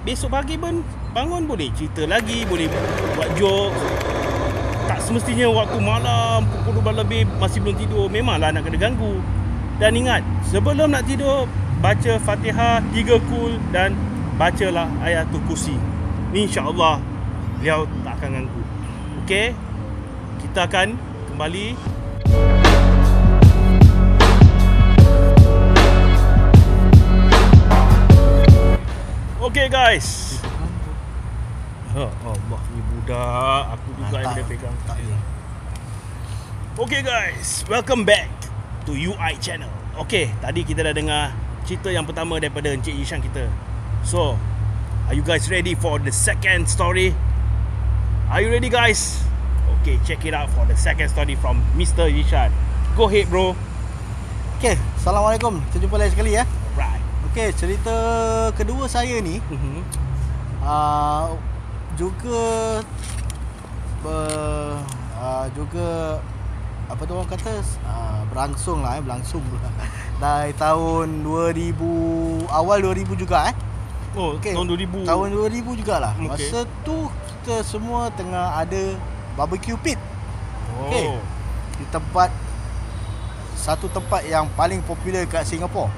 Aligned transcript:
besok 0.00 0.32
pagi 0.32 0.56
pun 0.56 0.80
bangun 1.12 1.44
boleh 1.44 1.68
cerita 1.76 2.08
lagi, 2.08 2.44
boleh 2.48 2.66
buat 3.16 3.30
joke. 3.36 3.74
Tak 4.88 4.98
semestinya 5.06 5.46
waktu 5.52 5.78
malam 5.78 6.42
pukul 6.64 6.82
12 6.82 7.02
lebih 7.06 7.22
masih 7.38 7.58
belum 7.62 7.76
tidur. 7.78 8.06
Memanglah 8.10 8.50
nak 8.50 8.66
kena 8.66 8.78
ganggu. 8.80 9.20
Dan 9.80 9.96
ingat, 9.96 10.20
sebelum 10.44 10.92
nak 10.92 11.08
tidur, 11.08 11.48
baca 11.80 12.12
Fatihah, 12.20 12.84
tiga 12.92 13.16
kul 13.32 13.56
dan 13.72 13.96
bacalah 14.36 14.88
ayatul 15.00 15.40
kursi. 15.48 15.76
InsyaAllah, 16.36 17.00
beliau 17.60 17.88
tak 18.04 18.20
akan 18.20 18.28
ganggu. 18.40 18.62
Okey? 19.24 19.56
Kita 20.42 20.68
akan 20.68 20.96
kembali 21.32 21.76
Okay 29.50 29.66
guys. 29.66 30.38
Ha, 31.90 32.06
Allah 32.06 32.62
ni 32.70 32.80
budak. 32.86 33.62
Aku 33.74 33.88
juga 33.98 34.22
yang 34.22 34.38
dia 34.38 34.46
pegang. 34.46 34.76
Tak. 34.86 34.94
Okay 36.78 37.02
guys, 37.02 37.66
welcome 37.66 38.06
back 38.06 38.30
to 38.86 38.94
UI 38.94 39.34
channel. 39.42 39.66
Okay, 39.98 40.30
tadi 40.38 40.62
kita 40.62 40.86
dah 40.86 40.94
dengar 40.94 41.34
cerita 41.66 41.90
yang 41.90 42.06
pertama 42.06 42.38
daripada 42.38 42.70
Encik 42.70 42.94
Yishan 42.94 43.18
kita. 43.18 43.50
So, 44.06 44.38
are 45.10 45.18
you 45.18 45.26
guys 45.26 45.50
ready 45.50 45.74
for 45.74 45.98
the 45.98 46.14
second 46.14 46.70
story? 46.70 47.10
Are 48.30 48.38
you 48.38 48.54
ready 48.54 48.70
guys? 48.70 49.18
Okay, 49.82 49.98
check 50.06 50.22
it 50.22 50.30
out 50.30 50.46
for 50.54 50.62
the 50.70 50.78
second 50.78 51.10
story 51.10 51.34
from 51.34 51.58
Mr. 51.74 52.06
Yishan. 52.06 52.54
Go 52.94 53.10
ahead 53.10 53.26
bro. 53.26 53.58
Okey, 54.62 54.78
Assalamualaikum. 54.94 55.58
Kita 55.74 55.82
jumpa 55.82 55.98
lagi 55.98 56.14
sekali 56.14 56.38
ya. 56.38 56.46
Okey, 57.30 57.54
cerita 57.54 57.94
kedua 58.58 58.90
saya 58.90 59.22
ni 59.22 59.38
Mm-hmm. 59.38 59.78
uh, 60.66 61.30
juga 61.94 62.42
ber, 64.02 64.74
uh, 65.14 65.46
juga 65.54 66.18
apa 66.90 67.02
tu 67.06 67.12
orang 67.14 67.30
kata 67.30 67.62
uh, 67.86 68.26
berlangsung 68.26 68.82
lah 68.82 68.98
eh, 68.98 69.02
berlangsung 69.04 69.46
dari 70.22 70.50
tahun 70.58 71.22
2000 71.22 72.50
awal 72.50 72.78
2000 72.82 73.14
juga 73.14 73.46
eh. 73.46 73.54
Oh, 74.18 74.34
Okey. 74.34 74.50
tahun 74.50 74.66
2000. 74.74 75.06
Tahun 75.06 75.28
2000 75.30 75.78
jugalah. 75.78 76.12
Okey. 76.18 76.26
Masa 76.50 76.66
tu 76.82 77.06
kita 77.14 77.62
semua 77.62 78.10
tengah 78.10 78.58
ada 78.58 78.98
barbecue 79.38 79.78
pit 79.78 79.98
Oh. 80.74 80.90
Okey. 80.90 81.06
di 81.78 81.84
tempat 81.94 82.30
satu 83.54 83.86
tempat 83.86 84.26
yang 84.26 84.50
paling 84.58 84.82
popular 84.82 85.22
kat 85.30 85.46
Singapura. 85.46 85.94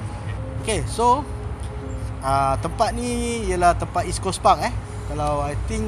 Okay, 0.63 0.79
so 0.87 1.27
uh, 2.23 2.55
tempat 2.63 2.95
ni 2.95 3.43
ialah 3.51 3.75
tempat 3.75 4.07
East 4.07 4.23
Coast 4.23 4.39
Park 4.39 4.63
eh. 4.63 4.71
Kalau 5.11 5.43
I 5.43 5.59
think 5.67 5.83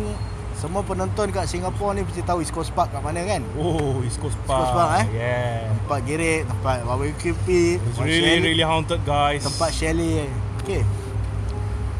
semua 0.56 0.84
penonton 0.84 1.32
kat 1.32 1.48
Singapura 1.48 1.96
ni 1.96 2.04
mesti 2.04 2.20
tahu 2.20 2.44
East 2.44 2.52
Coast 2.52 2.76
Park 2.76 2.92
kat 2.92 3.00
mana 3.00 3.24
kan? 3.24 3.40
Oh, 3.56 4.04
East 4.04 4.20
Coast 4.20 4.36
Park. 4.44 4.68
Coast 4.68 4.76
Park, 4.76 4.92
eh? 5.00 5.06
Yeah. 5.16 5.72
Tempat 5.80 6.00
gerik, 6.04 6.42
tempat 6.44 6.78
barbecue 6.84 7.36
pit, 7.48 7.80
It's 7.80 7.96
really 7.98 8.20
chalet, 8.20 8.44
really 8.44 8.68
haunted 8.68 9.00
guys. 9.08 9.48
tempat 9.48 9.72
chalet. 9.72 10.28
Okay. 10.60 10.84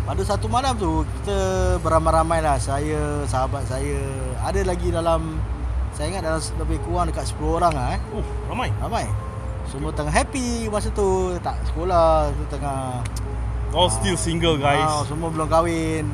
Pada 0.04 0.22
satu 0.22 0.46
malam 0.46 0.76
tu 0.76 1.02
kita 1.02 1.38
beramai-ramai 1.82 2.38
lah 2.38 2.62
Saya, 2.62 3.26
sahabat 3.26 3.66
saya 3.66 3.98
Ada 4.38 4.62
lagi 4.62 4.94
dalam 4.94 5.42
Saya 5.98 6.14
ingat 6.14 6.22
dalam 6.22 6.38
lebih 6.62 6.78
kurang 6.86 7.10
dekat 7.10 7.26
10 7.26 7.42
orang 7.42 7.74
lah 7.74 7.98
eh 7.98 8.00
Oh, 8.14 8.22
ramai. 8.46 8.70
Ramai 8.78 9.10
Semua 9.68 9.92
tengah 9.92 10.14
happy 10.14 10.68
masa 10.68 10.88
tu 10.90 11.08
Tak 11.40 11.56
sekolah 11.66 12.30
tu 12.32 12.44
tengah 12.50 13.02
All 13.72 13.90
still 13.90 14.16
single 14.16 14.56
guys. 14.56 14.80
ah, 14.82 15.04
Semua 15.04 15.28
belum 15.28 15.46
kahwin 15.46 16.08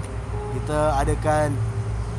Kita 0.54 0.96
adakan 0.96 1.54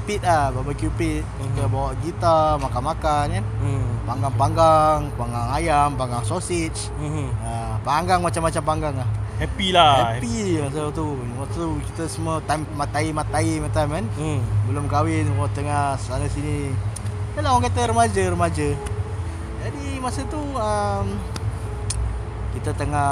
Pit 0.02 0.20
lah 0.20 0.50
Barbecue 0.50 0.90
pit 0.92 1.22
Kita 1.36 1.62
Mhm. 1.62 1.70
bawa 1.70 1.90
gitar 1.98 2.58
Makan-makan 2.58 3.24
kan 3.32 3.44
Hmm. 3.58 3.86
Panggang-panggang 4.04 4.98
Panggang 5.12 5.46
ayam 5.50 5.88
Panggang 5.92 6.22
sausage 6.22 6.90
Hmm. 6.94 7.30
ah, 7.40 7.74
Panggang 7.80 8.18
macam-macam 8.18 8.62
panggang 8.62 8.94
lah 8.96 9.08
Happy 9.34 9.72
lah. 9.72 10.14
Happy 10.14 10.60
masa 10.60 10.90
tu 10.90 11.06
Masa 11.34 11.54
tu 11.56 11.74
kita 11.84 12.04
semua 12.06 12.38
time 12.40 12.62
Matai-matai 12.72 13.58
macam 13.58 13.84
kan 13.90 14.04
Hmm. 14.12 14.40
Belum 14.64 14.84
kahwin 14.86 15.24
Semua 15.24 15.48
tengah 15.48 15.94
sana 15.96 16.26
sini 16.28 16.70
Yalah 17.32 17.50
orang 17.52 17.64
kata 17.66 17.80
remaja-remaja 17.88 18.68
Jadi 19.62 20.02
masa 20.02 20.26
tu 20.26 20.42
um, 20.42 21.06
Kita 22.58 22.74
tengah 22.74 23.10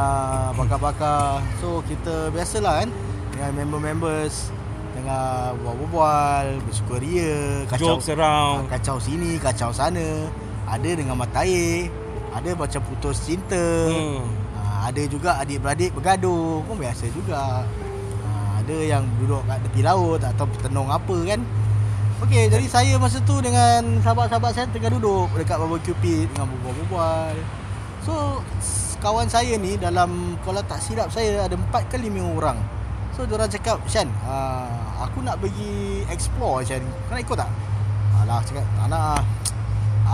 bakar-bakar. 0.59 1.38
So 1.62 1.81
kita 1.87 2.34
biasalah 2.34 2.84
kan 2.84 2.91
Dengan 3.31 3.50
member-members 3.62 4.50
Tengah 4.99 5.55
berbual 5.62 6.59
Bersukaria 6.66 7.62
Kacau 7.71 7.97
Jokes 8.03 8.11
around. 8.11 8.66
Ah, 8.66 8.77
Kacau 8.77 8.99
sini 8.99 9.38
Kacau 9.38 9.71
sana. 9.71 10.27
Ada 10.66 10.91
dengan 10.99 11.15
mata 11.15 11.47
air 11.47 11.87
Ada 12.34 12.59
macam 12.59 12.82
putus 12.91 13.22
cinta. 13.22 13.65
Hmm. 13.87 14.27
ha, 14.59 14.91
Ada 14.91 15.06
juga 15.06 15.38
adik-beradik 15.38 15.94
bergaduh 15.94 16.67
Pun 16.67 16.75
biasa 16.75 17.06
juga. 17.15 17.62
Ha, 18.27 18.28
Ada 18.59 18.77
yang 18.99 19.06
duduk 19.22 19.47
kat 19.47 19.59
tepi 19.71 19.87
laut 19.87 20.19
Atau 20.27 20.50
tenung 20.59 20.91
apa 20.91 21.15
kan 21.27 21.41
Okey, 22.20 22.53
jadi 22.53 22.69
saya 22.69 23.00
masa 23.00 23.16
tu 23.25 23.41
dengan 23.41 23.81
sahabat-sahabat 24.04 24.53
saya 24.53 24.69
tengah 24.69 24.92
duduk 24.92 25.32
dekat 25.41 25.56
barbecue 25.56 25.97
pit 26.04 26.28
dengan 26.28 26.53
berbual-bual. 26.53 27.32
So, 28.04 28.44
kawan 29.00 29.25
saya 29.25 29.56
ni 29.56 29.81
dalam 29.81 30.36
kalau 30.44 30.60
tak 30.69 30.84
silap 30.84 31.08
saya 31.08 31.48
ada 31.48 31.56
4 31.56 31.88
ke 31.88 31.97
5 31.97 32.36
orang. 32.36 32.60
So, 33.16 33.25
diorang 33.25 33.48
cakap, 33.48 33.81
"Shan, 33.88 34.04
uh, 34.28 34.69
aku 35.00 35.25
nak 35.25 35.41
pergi 35.41 36.04
explore 36.12 36.60
Shan. 36.60 36.84
Kau 37.08 37.16
nak 37.16 37.25
ikut 37.25 37.36
tak?" 37.41 37.48
Alah, 38.20 38.44
cakap, 38.44 38.69
"Tak 38.69 38.87
nak 38.92 39.02
ah. 39.16 39.22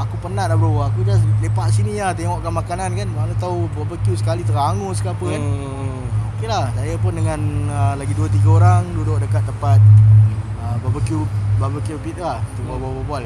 Aku 0.07 0.15
penat 0.23 0.47
dah 0.47 0.55
bro. 0.55 0.87
Aku 0.87 1.03
just 1.03 1.27
lepak 1.43 1.75
sini 1.75 1.99
lah 1.99 2.15
tengokkan 2.15 2.55
makanan 2.55 2.95
kan. 2.95 3.09
Mana 3.11 3.35
tahu 3.41 3.67
barbecue 3.75 4.15
sekali 4.15 4.47
terangus 4.47 5.03
ke 5.03 5.11
apa 5.11 5.27
kan." 5.27 5.43
Hmm. 5.43 6.07
Okey 6.39 6.47
lah, 6.47 6.71
saya 6.71 6.95
pun 7.03 7.19
dengan 7.19 7.41
uh, 7.67 7.95
lagi 7.99 8.15
2 8.15 8.31
3 8.31 8.47
orang 8.47 8.87
duduk 8.95 9.19
dekat 9.19 9.43
tempat 9.43 9.83
uh, 10.63 10.77
barbecue 10.81 11.23
barbecue 11.57 11.99
pit 12.05 12.17
lah, 12.21 12.41
tu 12.57 12.63
berbual-bual. 12.65 13.25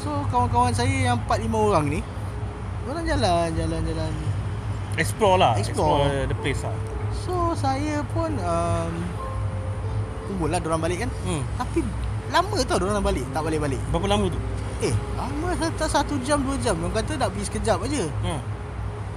So 0.00 0.24
kawan-kawan 0.32 0.72
saya 0.72 1.12
yang 1.12 1.20
4 1.28 1.44
5 1.44 1.52
orang 1.52 1.86
ni 1.92 2.00
orang 2.88 3.04
jalan 3.06 3.48
jalan 3.54 3.80
jalan. 3.84 4.12
Explore 4.98 5.36
lah. 5.38 5.52
Explore. 5.60 6.26
the 6.26 6.36
place 6.40 6.60
lah. 6.66 6.74
So 7.14 7.54
saya 7.54 8.02
pun 8.10 8.34
um, 8.42 8.92
tunggulah 10.30 10.58
diorang 10.62 10.82
balik 10.82 11.06
kan. 11.06 11.10
Hmm. 11.26 11.42
Tapi 11.58 11.84
lama 12.30 12.56
tau 12.64 12.78
diorang 12.78 13.04
balik, 13.04 13.26
tak 13.30 13.42
balik-balik. 13.42 13.80
Berapa 13.90 14.06
lama 14.06 14.26
tu? 14.30 14.40
Eh, 14.80 14.94
lama 15.18 15.52
tak 15.76 15.90
satu 15.92 16.16
jam 16.24 16.40
dua 16.40 16.56
jam. 16.62 16.78
Orang 16.80 16.96
kata 16.96 17.20
nak 17.20 17.30
pergi 17.36 17.44
sekejap 17.52 17.78
aja. 17.84 18.04
Hmm. 18.24 18.40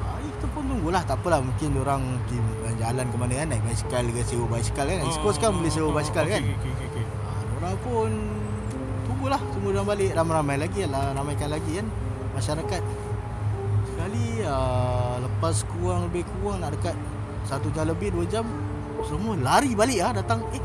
Ah, 0.04 0.18
kita 0.20 0.46
pun 0.52 0.64
tunggulah 0.68 1.02
tak 1.08 1.18
apalah 1.24 1.40
mungkin 1.40 1.70
orang 1.80 2.02
pergi 2.28 2.38
jalan 2.82 3.06
ke 3.08 3.16
mana 3.16 3.34
kan 3.40 3.48
naik 3.54 3.64
basikal 3.64 4.04
ke 4.04 4.22
sewa 4.28 4.46
basikal 4.52 4.86
kan. 4.90 5.00
Coast 5.24 5.40
kan 5.40 5.50
boleh 5.56 5.72
sewa 5.72 5.90
basikal 5.96 6.26
kan. 6.28 6.42
Okay, 6.44 6.56
okay, 6.60 6.72
okay, 6.76 6.88
okay. 6.92 7.06
Ha, 7.06 7.23
orang 7.64 7.78
pun 7.80 8.12
tunggulah 9.04 9.40
tunggu 9.50 9.68
orang 9.72 9.88
balik 9.88 10.12
ramai-ramai 10.12 10.58
lagi 10.60 10.84
lah 10.86 11.16
ramaikan 11.16 11.48
lagi 11.48 11.72
kan 11.80 11.88
masyarakat 12.34 12.82
sekali 13.86 14.44
uh, 14.44 15.16
lepas 15.18 15.64
kurang 15.70 16.12
lebih 16.12 16.28
kurang 16.28 16.60
nak 16.60 16.76
dekat 16.76 16.96
satu 17.44 17.72
jam 17.72 17.88
lebih 17.88 18.12
dua 18.12 18.26
jam 18.26 18.46
semua 19.04 19.36
lari 19.36 19.72
balik 19.74 20.00
ah 20.02 20.14
datang 20.14 20.44
eh 20.52 20.64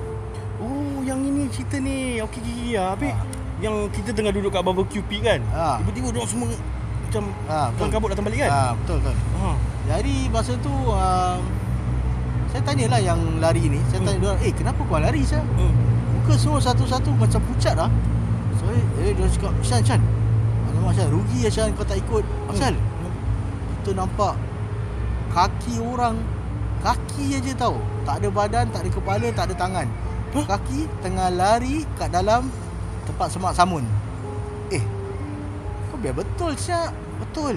Oh, 0.59 1.07
yang 1.07 1.23
ini 1.23 1.47
cerita 1.55 1.79
ni. 1.79 2.19
Okey, 2.19 2.43
okay, 2.43 2.75
ya. 2.75 2.91
Habis 2.91 3.15
Ha. 3.15 3.23
yang 3.63 3.87
kita 3.95 4.11
tengah 4.11 4.35
duduk 4.35 4.51
kat 4.51 4.59
barbecue 4.59 4.99
pit 5.07 5.23
kan. 5.23 5.39
Ha. 5.55 5.79
Tiba-tiba 5.79 6.11
dia 6.11 6.27
semua 6.27 6.51
macam 6.51 7.23
ha, 7.47 7.71
Kelang 7.71 7.93
kabut 7.95 8.09
datang 8.11 8.27
balik 8.27 8.39
kan? 8.43 8.51
ha, 8.51 8.61
betul 8.75 8.99
betul 8.99 9.15
Ha. 9.39 9.49
jadi 9.87 10.15
masa 10.29 10.53
tu 10.59 10.75
um, 10.75 11.41
saya 12.51 12.63
tanyalah 12.67 12.99
yang 12.99 13.23
lari 13.39 13.65
ni 13.65 13.79
saya 13.87 14.03
tanya 14.03 14.19
Hmm. 14.19 14.25
dia 14.37 14.45
eh 14.45 14.53
kenapa 14.53 14.81
kau 14.83 14.99
lari 14.99 15.23
saya 15.23 15.47
Hmm. 15.55 15.73
Muka 16.29 16.45
semua 16.45 16.61
satu-satu 16.61 17.09
macam 17.17 17.41
pucat 17.41 17.73
dah 17.73 17.89
so 18.61 18.69
eh 19.01 19.17
dia 19.17 19.25
cakap 19.33 19.49
Shan 19.65 19.81
Shan 19.81 19.97
Alamak 20.69 20.93
Shan 20.93 21.09
rugi 21.09 21.41
ya 21.41 21.49
Shan 21.49 21.73
kau 21.73 21.89
tak 21.89 22.05
ikut. 22.05 22.21
Asal 22.53 22.77
kita 23.81 23.97
nampak 23.97 24.37
kaki 25.33 25.81
orang 25.81 26.21
kaki 26.85 27.41
aja 27.41 27.53
tau. 27.57 27.81
Tak 28.05 28.21
ada 28.21 28.29
badan 28.29 28.69
tak 28.69 28.85
ada 28.85 28.91
kepala 28.93 29.27
tak 29.33 29.45
ada 29.49 29.55
tangan. 29.57 29.89
Hah? 30.37 30.45
kaki 30.45 30.85
tengah 31.01 31.33
lari 31.33 31.89
kat 31.97 32.13
dalam 32.13 32.53
tempat 33.09 33.33
semak 33.33 33.57
samun. 33.57 33.89
Eh 34.69 34.85
kau 35.89 35.97
biar 35.97 36.13
betul 36.13 36.53
Syak 36.61 36.93
betul. 37.25 37.57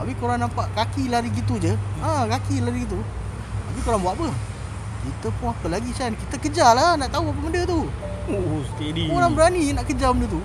Habis 0.00 0.16
korang 0.16 0.40
nampak 0.40 0.72
kaki 0.72 1.12
lari 1.12 1.28
gitu 1.36 1.60
je. 1.60 1.76
Ha, 2.00 2.24
Kaki 2.32 2.64
lari 2.64 2.88
gitu. 2.88 2.96
Habis 3.68 3.82
korang 3.84 4.00
buat 4.00 4.16
apa? 4.16 4.53
Kita 5.04 5.28
pun 5.36 5.52
apa 5.52 5.66
lagi 5.68 5.90
Shan? 5.92 6.16
Kita 6.16 6.40
kejar 6.40 6.72
lah 6.72 6.96
nak 6.96 7.12
tahu 7.12 7.28
apa 7.28 7.40
benda 7.44 7.60
tu. 7.68 7.84
Oh, 8.32 8.60
steady. 8.72 9.12
Orang 9.12 9.36
berani 9.36 9.76
nak 9.76 9.84
kejar 9.84 10.16
benda 10.16 10.32
tu. 10.32 10.40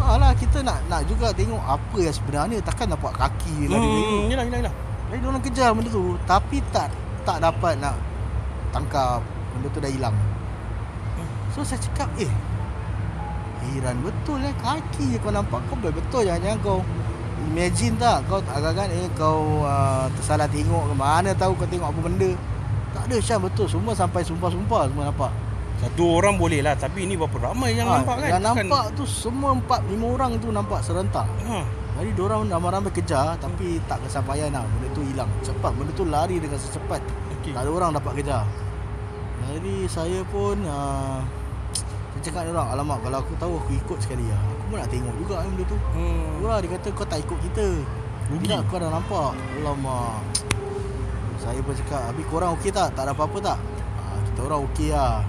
Alah 0.00 0.32
kita 0.36 0.64
nak 0.64 0.84
nak 0.88 1.04
juga 1.04 1.32
tengok 1.36 1.60
apa 1.60 1.98
yang 2.00 2.14
sebenarnya. 2.16 2.58
Takkan 2.64 2.88
nampak 2.88 3.12
kaki 3.16 3.68
lari 3.68 3.84
hmm. 3.84 3.96
gitu 4.00 4.14
Hmm, 4.16 4.24
yelah, 4.32 4.44
yelah, 4.48 4.58
yelah. 4.64 4.74
Jadi 5.12 5.18
diorang 5.20 5.42
kejar 5.44 5.68
benda 5.76 5.90
tu. 5.92 6.04
Tapi 6.24 6.56
tak 6.72 6.88
tak 7.28 7.36
dapat 7.44 7.76
nak 7.80 7.96
tangkap 8.72 9.20
Benda 9.54 9.68
tu 9.70 9.78
dah 9.78 9.92
hilang. 9.92 10.16
So 11.54 11.62
saya 11.62 11.78
cakap 11.78 12.10
eh 12.18 12.32
Heran 13.64 14.02
betul 14.02 14.42
eh. 14.42 14.54
Kaki 14.58 15.14
je 15.14 15.18
kau 15.20 15.30
nampak. 15.30 15.60
Kau 15.68 15.76
betul 15.78 16.24
jangan-jangan 16.24 16.58
kau 16.64 16.80
Imagine 17.52 17.94
tak? 18.00 18.24
Kau 18.26 18.40
agak-agak 18.40 18.88
eh 18.90 19.06
Kau 19.14 19.62
uh, 19.62 20.08
tersalah 20.16 20.48
tengok 20.48 20.90
ke 20.90 20.94
Mana 20.96 21.30
tahu 21.36 21.52
kau 21.54 21.68
tengok 21.68 21.92
apa 21.92 22.00
benda 22.00 22.30
Tak 22.94 23.10
ada 23.10 23.16
Syam 23.18 23.42
betul. 23.42 23.66
Semua 23.66 23.92
sampai 23.92 24.22
sumpah-sumpah 24.22 24.86
Semua 24.86 25.04
nampak. 25.10 25.32
Satu 25.74 26.22
orang 26.22 26.38
boleh 26.38 26.62
lah 26.62 26.78
Tapi 26.78 27.02
ini 27.02 27.18
berapa 27.18 27.50
ramai 27.50 27.74
yang 27.74 27.90
Ah, 27.90 27.98
nampak 28.00 28.16
kan? 28.22 28.28
Yang 28.30 28.42
nampak 28.46 28.84
tu 28.94 29.02
Semua 29.02 29.50
empat 29.50 29.82
Lima 29.90 30.06
orang 30.08 30.38
tu 30.38 30.48
nampak 30.48 30.80
serentak. 30.80 31.26
Ha. 31.50 31.66
Jadi 31.94 32.10
diorang 32.14 32.46
ramai-ramai 32.46 32.94
kejar 32.94 33.34
Tapi 33.36 33.82
tak 33.84 33.98
kesampaian 34.06 34.54
lah. 34.54 34.62
Benda 34.62 34.88
tu 34.94 35.02
hilang. 35.02 35.26
Cepat 35.42 35.74
Benda 35.74 35.90
tu 35.92 36.06
lari 36.06 36.38
dengan 36.38 36.56
secepat. 36.56 37.02
Okay. 37.42 37.50
Tak 37.52 37.66
ada 37.66 37.70
orang 37.70 37.90
dapat 37.92 38.22
kejar. 38.22 38.46
Jadi 39.44 39.84
saya 39.84 40.22
pun 40.24 40.56
uh, 40.64 41.20
Saya 42.14 42.20
cakap 42.22 42.48
orang 42.48 42.70
Alamak 42.70 42.98
kalau 43.02 43.18
aku 43.20 43.34
tahu 43.36 43.52
aku 43.58 43.70
ikut 43.74 43.98
sekali 44.00 44.24
lah. 44.24 44.38
Aku 44.40 44.62
pun 44.70 44.76
nak 44.78 44.88
tengok 44.88 45.14
juga 45.18 45.34
kan 45.42 45.50
benda 45.50 45.64
tu. 45.66 45.78
Hmm. 45.92 46.38
Itulah 46.38 46.58
dia 46.62 46.70
kata 46.72 46.88
kau 46.94 47.04
tak 47.04 47.18
ikut 47.20 47.38
kita. 47.42 47.66
Rugi. 48.24 48.46
Tidak 48.48 48.60
kau 48.70 48.78
dah 48.78 48.88
nampak 48.88 49.30
Alamak 49.60 50.16
Saya 51.44 51.60
pun 51.60 51.76
cakap 51.76 52.00
Habis 52.08 52.24
korang 52.32 52.50
okey 52.56 52.72
tak? 52.72 52.96
Tak 52.96 53.04
ada 53.04 53.12
apa-apa 53.12 53.38
tak? 53.44 53.58
Ha, 54.00 54.02
kita 54.32 54.40
orang 54.48 54.60
okey 54.72 54.88
lah. 54.96 55.20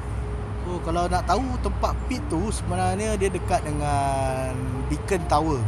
So 0.66 0.82
kalau 0.82 1.04
nak 1.12 1.24
tahu 1.28 1.46
tempat 1.60 1.94
pit 2.08 2.24
tu 2.32 2.42
Sebenarnya 2.50 3.20
dia 3.20 3.30
dekat 3.30 3.62
dengan 3.68 4.56
Beacon 4.88 5.22
Tower. 5.28 5.60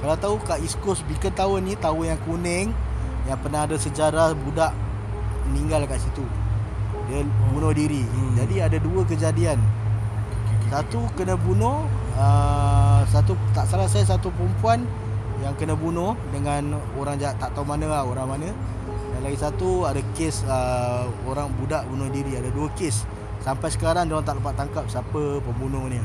Kalau 0.00 0.16
tahu 0.16 0.34
kat 0.40 0.58
East 0.64 0.80
Coast 0.80 1.04
Beacon 1.04 1.36
Tower 1.36 1.60
ni 1.60 1.76
Tower 1.76 2.08
yang 2.08 2.20
kuning 2.24 2.72
Yang 3.28 3.38
pernah 3.44 3.68
ada 3.68 3.76
sejarah 3.76 4.32
budak 4.32 4.72
Meninggal 5.52 5.84
kat 5.84 6.00
situ. 6.00 6.24
Dia 7.10 7.26
bunuh 7.52 7.74
diri. 7.74 8.06
Hmm. 8.06 8.38
Jadi 8.38 8.62
ada 8.62 8.78
dua 8.78 9.02
kejadian. 9.02 9.58
Satu 10.70 11.02
kena 11.18 11.34
bunuh 11.34 11.82
uh, 12.14 13.02
Satu 13.10 13.34
tak 13.50 13.66
salah 13.66 13.90
saya 13.90 14.06
Satu 14.06 14.30
perempuan 14.30 14.86
Yang 15.42 15.54
kena 15.58 15.74
bunuh 15.74 16.14
Dengan 16.30 16.78
orang 16.94 17.18
jahat. 17.18 17.42
Tak 17.42 17.58
tahu 17.58 17.66
mana 17.66 17.90
lah 17.90 18.02
Orang 18.06 18.38
mana 18.38 18.54
lagi 19.30 19.38
satu 19.46 19.86
Ada 19.86 20.02
kes 20.18 20.42
uh, 20.50 21.06
Orang 21.22 21.54
budak 21.54 21.86
bunuh 21.86 22.10
diri. 22.10 22.34
Ada 22.34 22.50
dua 22.50 22.66
kes. 22.74 23.06
Sampai 23.46 23.70
sekarang 23.70 24.10
Diorang 24.10 24.26
tak 24.26 24.42
dapat 24.42 24.58
tangkap 24.58 24.84
Siapa 24.90 25.38
pembunuh 25.38 25.86
ni. 25.86 26.02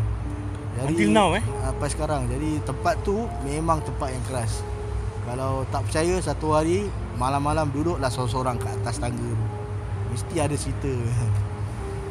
Until 0.78 1.10
now, 1.10 1.34
eh? 1.34 1.42
Sampai 1.66 1.88
sekarang. 1.90 2.22
Jadi 2.30 2.62
tempat 2.62 3.02
tu 3.02 3.26
Memang 3.42 3.82
tempat 3.82 4.14
yang 4.14 4.24
keras. 4.30 4.62
Kalau 5.26 5.66
tak 5.74 5.90
percaya 5.90 6.16
Satu 6.22 6.54
hari 6.54 6.86
Malam-malam 7.18 7.74
duduklah 7.74 8.14
Seorang-seorang 8.14 8.62
kat 8.62 8.78
atas 8.86 9.02
tangga 9.02 9.26
tu 9.26 9.46
Mesti 10.14 10.36
ada 10.38 10.56
cerita. 10.56 10.94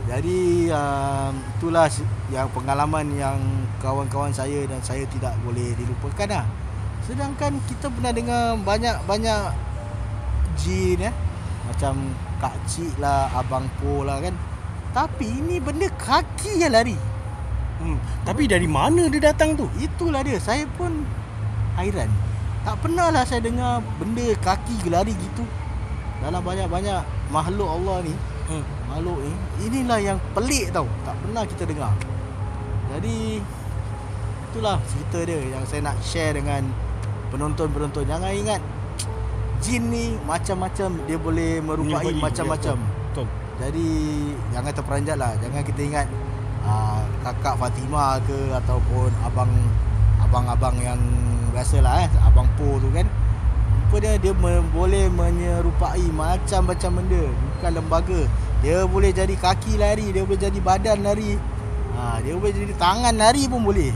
Jadi 0.04 0.68
um, 0.68 1.32
itulah 1.56 1.88
yang 2.28 2.44
pengalaman 2.52 3.08
yang 3.16 3.40
kawan-kawan 3.80 4.28
saya 4.36 4.68
dan 4.68 4.76
saya 4.84 5.08
tidak 5.08 5.32
boleh 5.40 5.72
dilupakan 5.80 6.28
lah. 6.28 6.44
Sedangkan 7.08 7.56
kita 7.64 7.88
pernah 7.88 8.12
dengar 8.12 8.52
banyak-banyak 8.68 9.40
jin 10.58 11.00
eh. 11.04 11.14
Macam 11.64 12.12
Kak 12.38 12.54
Cik 12.68 13.00
lah, 13.00 13.32
Abang 13.32 13.66
Po 13.80 14.04
lah 14.04 14.20
kan. 14.20 14.34
Tapi 14.94 15.26
ini 15.26 15.58
benda 15.58 15.90
kaki 15.98 16.62
yang 16.62 16.74
lari. 16.76 16.94
Hmm. 17.82 17.98
Tapi 18.22 18.46
dari 18.46 18.70
mana 18.70 19.10
dia 19.10 19.34
datang 19.34 19.58
tu? 19.58 19.66
Itulah 19.80 20.22
dia. 20.22 20.38
Saya 20.38 20.68
pun 20.78 21.02
hairan. 21.74 22.06
Tak 22.62 22.78
pernah 22.80 23.10
lah 23.10 23.26
saya 23.26 23.42
dengar 23.42 23.82
benda 23.98 24.22
kaki 24.38 24.86
lari 24.86 25.12
gitu. 25.18 25.42
Dalam 26.22 26.40
banyak-banyak 26.40 27.30
makhluk 27.34 27.68
Allah 27.68 28.06
ni. 28.06 28.14
Hmm. 28.44 28.64
Makhluk 28.92 29.24
ni 29.24 29.32
Inilah 29.64 29.98
yang 30.04 30.18
pelik 30.36 30.68
tau 30.68 30.84
Tak 31.08 31.16
pernah 31.24 31.42
kita 31.48 31.64
dengar 31.64 31.92
Jadi 32.92 33.40
Itulah 34.52 34.76
cerita 34.84 35.18
dia 35.24 35.40
Yang 35.40 35.64
saya 35.72 35.80
nak 35.80 35.96
share 36.04 36.36
dengan 36.36 36.62
Penonton-penonton 37.32 38.04
Jangan 38.04 38.30
ingat 38.36 38.60
Jin 39.64 39.88
ni 39.88 40.12
Macam-macam 40.28 40.88
Dia 41.08 41.16
boleh 41.16 41.64
merupai 41.64 42.12
macam-macam. 42.20 42.76
Betul. 42.76 43.26
Jadi 43.56 43.88
Jangan 44.52 44.72
terperanjat 44.76 45.16
lah. 45.16 45.32
Jangan 45.40 45.62
kita 45.64 45.80
ingat 45.80 46.06
aa, 46.68 47.00
Kakak 47.24 47.56
Fatimah 47.56 48.20
ke 48.28 48.52
Ataupun 48.52 49.08
Abang 49.24 49.50
Abang-abang 50.20 50.76
yang 50.84 51.00
Biasalah 51.56 52.04
eh 52.04 52.10
Abang 52.20 52.50
Po 52.60 52.76
tu 52.82 52.92
kan. 52.92 53.08
Rupanya 53.94 54.18
dia 54.18 54.34
me- 54.34 54.66
boleh 54.74 55.06
menyerupai 55.06 56.02
macam-macam 56.10 56.90
benda. 56.98 57.24
Bukan 57.30 57.70
lembaga. 57.78 58.20
Dia 58.58 58.82
boleh 58.90 59.14
jadi 59.14 59.30
kaki 59.38 59.78
lari 59.78 60.10
Dia 60.10 60.26
boleh 60.26 60.40
jadi 60.42 60.58
badan 60.58 61.06
lari. 61.06 61.38
Ha, 61.94 62.18
Dia 62.26 62.34
boleh 62.34 62.50
jadi 62.50 62.74
tangan 62.74 63.14
lari 63.14 63.46
pun 63.46 63.62
boleh. 63.62 63.94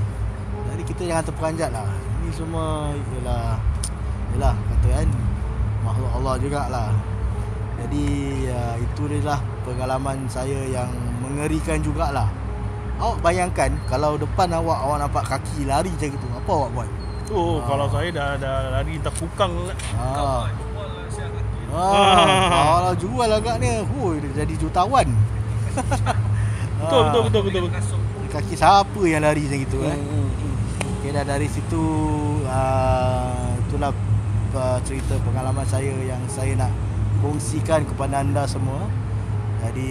Jadi 0.70 0.82
kita 0.87 1.03
jangan 1.03 1.25
terperanjat 1.26 1.75
lah. 1.75 1.91
Ini 2.23 2.31
semua 2.31 2.94
Ialah 2.94 3.59
Ialah 4.38 4.55
kata 4.55 4.88
kan 5.03 5.09
Makhluk 5.88 6.11
Allah 6.14 6.35
jugalah 6.37 6.88
Jadi 7.81 8.06
uh, 8.46 8.76
Itu 8.76 9.08
dia 9.08 9.25
lah 9.25 9.40
Pengalaman 9.64 10.29
saya 10.29 10.61
yang 10.69 10.93
Mengerikan 11.19 11.81
jugalah 11.81 12.29
Awak 12.99 13.19
bayangkan 13.20 13.73
Kalau 13.87 14.14
depan 14.14 14.52
awak 14.52 14.79
Awak 14.85 14.96
nampak 15.00 15.25
kaki 15.26 15.64
lari 15.64 15.88
macam 15.88 16.08
itu 16.12 16.29
Apa 16.37 16.50
awak 16.52 16.70
buat? 16.73 16.90
Oh, 17.29 17.61
Ah. 17.61 17.69
kalau 17.69 17.87
saya 17.93 18.08
dah 18.08 18.40
dah 18.40 18.56
lari 18.73 18.96
entah 18.96 19.12
kukang 19.12 19.52
Ah. 19.93 20.49
Ah. 20.49 20.49
Ah, 21.69 22.49
kalau 22.73 22.93
jual 22.96 23.29
agaknya, 23.29 23.84
hui 23.84 24.17
dia 24.25 24.41
jadi 24.41 24.55
jutawan. 24.56 25.05
Betul, 26.81 27.00
betul, 27.05 27.23
betul, 27.29 27.43
betul. 27.44 27.62
betul. 27.69 28.00
Di 28.25 28.29
Kaki 28.31 28.55
siapa 28.56 29.00
yang 29.05 29.20
lari 29.20 29.44
macam 29.44 29.61
itu 29.61 29.79
eh? 29.84 29.93
Hmm, 29.93 30.08
hmm, 30.08 30.31
hmm. 30.31 30.55
Okey 30.99 31.11
dah 31.11 31.25
dari 31.26 31.49
situ 31.50 31.84
uh, 32.46 33.50
itulah 33.61 33.91
uh, 34.54 34.78
cerita 34.84 35.16
pengalaman 35.24 35.66
saya 35.66 35.92
yang 36.04 36.20
saya 36.30 36.54
nak 36.56 36.72
kongsikan 37.20 37.84
kepada 37.84 38.22
anda 38.22 38.44
semua. 38.46 38.86
Jadi 39.58 39.90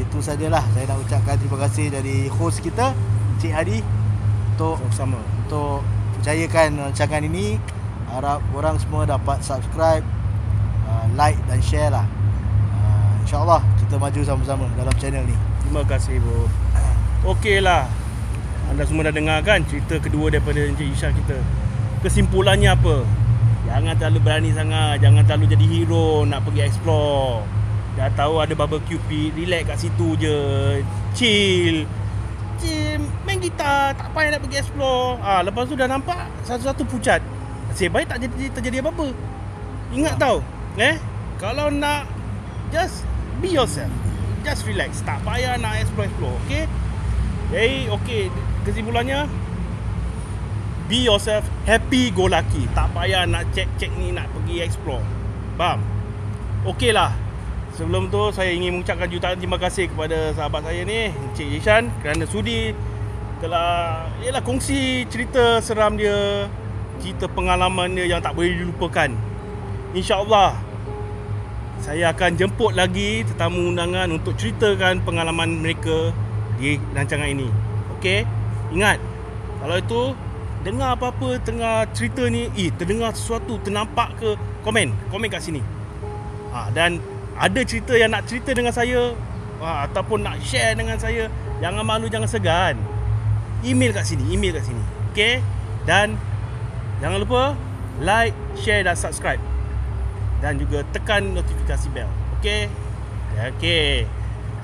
itu 0.00 0.18
sajalah 0.24 0.64
saya 0.72 0.84
nak 0.88 0.98
ucapkan 1.04 1.36
terima 1.36 1.58
kasih 1.68 1.92
dari 1.92 2.26
host 2.32 2.64
kita 2.64 2.96
Cik 3.36 3.52
Adi 3.52 3.78
untuk 4.56 4.80
Sama. 4.96 5.20
untuk 5.44 5.84
percayakan 6.16 6.88
rancangan 6.88 7.20
ini 7.20 7.60
harap 8.08 8.40
orang 8.56 8.80
semua 8.80 9.04
dapat 9.04 9.44
subscribe 9.44 10.00
uh, 10.88 11.04
like 11.18 11.36
dan 11.50 11.60
share 11.60 11.92
lah 11.92 12.08
uh, 12.80 13.20
insyaallah 13.26 13.60
kita 13.76 14.00
maju 14.00 14.20
sama-sama 14.24 14.64
dalam 14.78 14.94
channel 14.96 15.26
ni 15.28 15.36
Terima 15.64 15.80
kasih 15.88 16.20
bro. 16.20 16.44
Okey 17.34 17.64
lah. 17.64 17.88
Anda 18.68 18.84
semua 18.84 19.08
dah 19.08 19.14
dengar 19.16 19.40
kan 19.40 19.64
cerita 19.64 19.96
kedua 19.96 20.28
daripada 20.28 20.60
Encik 20.60 20.92
Isha 20.92 21.08
kita. 21.08 21.40
Kesimpulannya 22.04 22.76
apa? 22.76 23.00
Jangan 23.74 23.98
terlalu 23.98 24.20
berani 24.22 24.50
sangat. 24.54 25.02
Jangan 25.02 25.26
terlalu 25.26 25.50
jadi 25.50 25.66
hero 25.66 26.22
nak 26.22 26.46
pergi 26.46 26.62
explore. 26.62 27.42
Dah 27.98 28.06
tahu 28.14 28.38
ada 28.38 28.54
barbecue 28.54 29.02
pit, 29.10 29.34
relax 29.34 29.66
kat 29.66 29.78
situ 29.82 30.14
je. 30.14 30.38
Chill. 31.18 31.82
Chill, 32.62 33.02
main 33.26 33.42
gitar, 33.42 33.98
tak 33.98 34.14
payah 34.14 34.38
nak 34.38 34.46
pergi 34.46 34.62
explore. 34.62 35.18
Ah, 35.18 35.42
lepas 35.42 35.66
tu 35.66 35.74
dah 35.74 35.90
nampak 35.90 36.30
satu-satu 36.46 36.86
pucat. 36.86 37.18
Nasib 37.66 37.90
baik 37.90 38.06
tak 38.06 38.22
jadi 38.22 38.46
terjadi 38.54 38.78
apa-apa. 38.78 39.10
Ingat 39.90 40.22
tau, 40.22 40.38
eh? 40.78 40.94
Kalau 41.42 41.66
nak 41.74 42.06
just 42.70 43.02
be 43.42 43.50
yourself. 43.50 43.90
Just 44.46 44.62
relax. 44.70 45.02
Tak 45.02 45.18
payah 45.26 45.58
nak 45.58 45.82
explore-explore, 45.82 46.38
okay? 46.46 46.70
Jadi, 47.50 47.90
okay. 47.90 48.30
Kesimpulannya, 48.62 49.26
be 50.94 51.10
yourself, 51.10 51.42
happy 51.66 52.14
go 52.14 52.30
lucky. 52.30 52.70
Tak 52.70 52.94
payah 52.94 53.26
nak 53.26 53.50
check-check 53.50 53.90
ni 53.98 54.14
nak 54.14 54.30
pergi 54.30 54.62
explore. 54.62 55.02
Faham? 55.58 55.82
Okey 56.70 56.94
lah. 56.94 57.10
Sebelum 57.74 58.14
tu 58.14 58.30
saya 58.30 58.54
ingin 58.54 58.78
mengucapkan 58.78 59.10
jutaan 59.10 59.34
terima 59.34 59.58
kasih 59.58 59.90
kepada 59.90 60.30
sahabat 60.38 60.62
saya 60.62 60.86
ni, 60.86 61.10
Encik 61.10 61.50
Yishan 61.50 61.90
kerana 61.98 62.22
sudi 62.30 62.70
telah 63.42 64.06
ialah 64.22 64.38
kongsi 64.46 65.10
cerita 65.10 65.58
seram 65.58 65.98
dia, 65.98 66.46
cerita 67.02 67.26
pengalaman 67.26 67.98
dia 67.98 68.06
yang 68.06 68.22
tak 68.22 68.38
boleh 68.38 68.54
dilupakan. 68.54 69.10
InsyaAllah 69.98 70.54
saya 71.82 72.14
akan 72.14 72.38
jemput 72.38 72.70
lagi 72.70 73.26
tetamu 73.26 73.74
undangan 73.74 74.14
untuk 74.14 74.38
ceritakan 74.38 75.02
pengalaman 75.02 75.58
mereka 75.58 76.14
di 76.54 76.78
rancangan 76.94 77.26
ini. 77.26 77.50
Okey? 77.98 78.22
Ingat, 78.70 79.02
kalau 79.58 79.74
itu 79.82 80.02
dengar 80.64 80.96
apa-apa 80.96 81.36
tengah 81.44 81.84
cerita 81.92 82.24
ni, 82.26 82.48
eh 82.56 82.72
terdengar 82.72 83.12
sesuatu, 83.12 83.60
ternampak 83.60 84.16
ke, 84.16 84.34
komen, 84.64 84.90
komen 85.12 85.28
kat 85.28 85.44
sini. 85.44 85.60
Ha, 86.50 86.72
dan 86.72 86.98
ada 87.36 87.60
cerita 87.62 87.92
yang 87.92 88.10
nak 88.10 88.24
cerita 88.24 88.56
dengan 88.56 88.72
saya 88.72 89.12
ha, 89.60 89.84
ataupun 89.84 90.24
nak 90.24 90.40
share 90.40 90.72
dengan 90.72 90.96
saya, 90.96 91.28
jangan 91.60 91.84
malu, 91.84 92.08
jangan 92.08 92.26
segan. 92.26 92.74
Email 93.60 93.92
kat 93.92 94.08
sini, 94.08 94.24
email 94.32 94.56
kat 94.56 94.64
sini. 94.64 94.82
Okey? 95.12 95.44
Dan 95.84 96.16
jangan 97.04 97.20
lupa 97.20 97.52
like, 98.00 98.32
share 98.56 98.82
dan 98.82 98.96
subscribe 98.96 99.40
dan 100.44 100.60
juga 100.60 100.84
tekan 100.92 101.32
notifikasi 101.32 101.88
bell. 101.92 102.10
Okey? 102.40 102.68
Okey. 103.56 104.04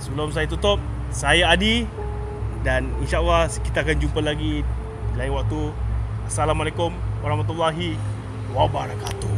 Sebelum 0.00 0.32
saya 0.32 0.48
tutup, 0.48 0.80
saya 1.12 1.52
Adi 1.52 1.84
Dan 2.60 2.92
insyaAllah 3.00 3.48
kita 3.64 3.80
akan 3.84 3.96
jumpa 3.96 4.20
lagi 4.20 4.60
lain 5.16 5.32
waktu. 5.32 5.72
Assalamualaikum 6.30 6.94
warahmatullahi 7.26 7.98
wabarakatuh. 8.54 9.34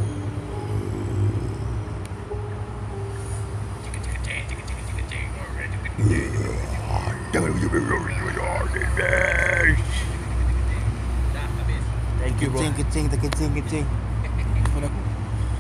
Thank 12.21 12.45
you 12.45 12.53
bro. 12.53 12.61
Kecing, 12.61 12.77
kecing, 12.77 13.07
terkecing, 13.09 13.51
kecing. 13.57 13.87